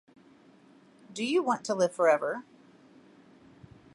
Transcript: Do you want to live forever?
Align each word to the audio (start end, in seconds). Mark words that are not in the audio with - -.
Do 1.13 1.23
you 1.23 1.43
want 1.43 1.63
to 1.65 1.75
live 1.75 1.93
forever? 1.93 2.43